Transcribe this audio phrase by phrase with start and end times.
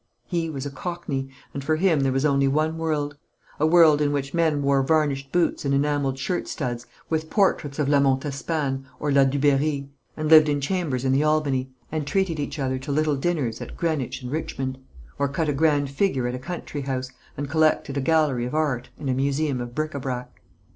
[0.25, 3.17] He was a Cockney, and for him there was only one world
[3.59, 7.87] a world in which men wore varnished boots and enamelled shirt studs with portraits of
[7.87, 12.57] La Montespan or La Dubarry, and lived in chambers in the Albany, and treated each
[12.57, 14.79] other to little dinners at Greenwich and Richmond,
[15.19, 18.89] or cut a grand figure at a country house, and collected a gallery of art
[18.97, 20.41] and a museum of bric à brac.